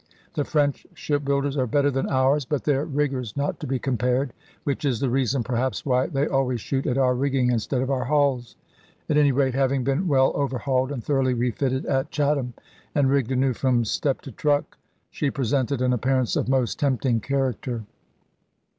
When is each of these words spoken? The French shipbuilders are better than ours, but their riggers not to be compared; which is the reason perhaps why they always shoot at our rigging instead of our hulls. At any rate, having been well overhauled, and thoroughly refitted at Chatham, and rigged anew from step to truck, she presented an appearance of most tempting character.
The 0.33 0.45
French 0.45 0.87
shipbuilders 0.95 1.55
are 1.55 1.67
better 1.67 1.91
than 1.91 2.09
ours, 2.09 2.43
but 2.43 2.63
their 2.63 2.85
riggers 2.85 3.37
not 3.37 3.59
to 3.59 3.67
be 3.67 3.77
compared; 3.77 4.33
which 4.63 4.83
is 4.83 4.99
the 4.99 5.11
reason 5.11 5.43
perhaps 5.43 5.85
why 5.85 6.07
they 6.07 6.25
always 6.25 6.59
shoot 6.59 6.87
at 6.87 6.97
our 6.97 7.13
rigging 7.13 7.51
instead 7.51 7.83
of 7.83 7.91
our 7.91 8.05
hulls. 8.05 8.55
At 9.07 9.17
any 9.17 9.31
rate, 9.31 9.53
having 9.53 9.83
been 9.83 10.07
well 10.07 10.31
overhauled, 10.33 10.91
and 10.91 11.03
thoroughly 11.03 11.35
refitted 11.35 11.85
at 11.85 12.09
Chatham, 12.09 12.55
and 12.95 13.11
rigged 13.11 13.31
anew 13.31 13.53
from 13.53 13.85
step 13.85 14.21
to 14.21 14.31
truck, 14.31 14.75
she 15.11 15.29
presented 15.29 15.83
an 15.83 15.93
appearance 15.93 16.35
of 16.35 16.49
most 16.49 16.79
tempting 16.79 17.19
character. 17.19 17.83